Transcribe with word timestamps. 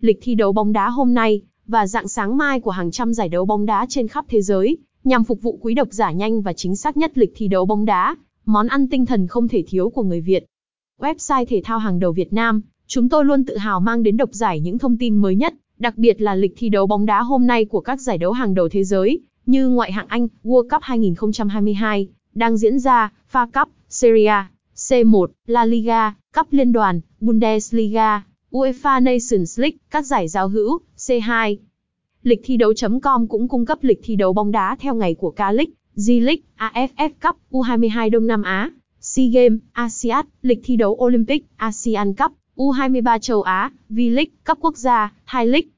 lịch 0.00 0.18
thi 0.22 0.34
đấu 0.34 0.52
bóng 0.52 0.72
đá 0.72 0.88
hôm 0.88 1.14
nay 1.14 1.42
và 1.66 1.86
dạng 1.86 2.08
sáng 2.08 2.36
mai 2.36 2.60
của 2.60 2.70
hàng 2.70 2.90
trăm 2.90 3.14
giải 3.14 3.28
đấu 3.28 3.44
bóng 3.44 3.66
đá 3.66 3.86
trên 3.88 4.08
khắp 4.08 4.24
thế 4.28 4.42
giới, 4.42 4.78
nhằm 5.04 5.24
phục 5.24 5.42
vụ 5.42 5.58
quý 5.62 5.74
độc 5.74 5.88
giả 5.90 6.12
nhanh 6.12 6.42
và 6.42 6.52
chính 6.52 6.76
xác 6.76 6.96
nhất 6.96 7.18
lịch 7.18 7.32
thi 7.36 7.48
đấu 7.48 7.66
bóng 7.66 7.84
đá, 7.84 8.16
món 8.44 8.66
ăn 8.66 8.88
tinh 8.88 9.06
thần 9.06 9.26
không 9.26 9.48
thể 9.48 9.64
thiếu 9.68 9.90
của 9.90 10.02
người 10.02 10.20
Việt. 10.20 10.44
Website 11.00 11.44
thể 11.48 11.60
thao 11.64 11.78
hàng 11.78 11.98
đầu 11.98 12.12
Việt 12.12 12.32
Nam, 12.32 12.60
chúng 12.86 13.08
tôi 13.08 13.24
luôn 13.24 13.44
tự 13.44 13.56
hào 13.56 13.80
mang 13.80 14.02
đến 14.02 14.16
độc 14.16 14.30
giải 14.32 14.60
những 14.60 14.78
thông 14.78 14.96
tin 14.96 15.16
mới 15.16 15.36
nhất, 15.36 15.54
đặc 15.78 15.98
biệt 15.98 16.20
là 16.20 16.34
lịch 16.34 16.54
thi 16.56 16.68
đấu 16.68 16.86
bóng 16.86 17.06
đá 17.06 17.22
hôm 17.22 17.46
nay 17.46 17.64
của 17.64 17.80
các 17.80 18.00
giải 18.00 18.18
đấu 18.18 18.32
hàng 18.32 18.54
đầu 18.54 18.68
thế 18.68 18.84
giới, 18.84 19.20
như 19.46 19.68
ngoại 19.68 19.92
hạng 19.92 20.06
Anh, 20.08 20.28
World 20.44 20.68
Cup 20.68 20.82
2022, 20.82 22.08
đang 22.34 22.56
diễn 22.56 22.78
ra, 22.78 23.12
FA 23.32 23.46
Cup, 23.46 23.68
Serie 23.88 24.26
A, 24.26 24.50
C1, 24.76 25.26
La 25.46 25.64
Liga, 25.64 26.14
Cup 26.36 26.46
Liên 26.50 26.72
đoàn, 26.72 27.00
Bundesliga, 27.20 28.22
UEFA 28.50 29.00
Nations 29.00 29.60
League, 29.60 29.78
các 29.90 30.06
giải 30.06 30.28
giao 30.28 30.48
hữu, 30.48 30.78
C2. 30.96 31.56
Lịch 32.22 32.40
thi 32.44 32.56
đấu.com 32.56 33.26
cũng 33.26 33.48
cung 33.48 33.66
cấp 33.66 33.78
lịch 33.82 34.00
thi 34.02 34.16
đấu 34.16 34.32
bóng 34.32 34.50
đá 34.50 34.76
theo 34.80 34.94
ngày 34.94 35.14
của 35.14 35.34
K-League, 35.36 35.72
G-League, 35.96 36.42
AFF 36.56 37.10
Cup, 37.22 37.36
U22 37.50 38.10
Đông 38.10 38.26
Nam 38.26 38.42
Á, 38.42 38.70
SEA 39.00 39.26
Games, 39.26 39.60
ASEAN, 39.72 40.26
lịch 40.42 40.60
thi 40.64 40.76
đấu 40.76 40.98
Olympic, 41.04 41.46
ASEAN 41.56 42.14
Cup, 42.14 42.32
U23 42.56 43.18
châu 43.18 43.42
Á, 43.42 43.70
V-League, 43.88 44.32
cấp 44.44 44.58
quốc 44.60 44.76
gia, 44.76 45.12
Thai 45.26 45.46
League, 45.46 45.68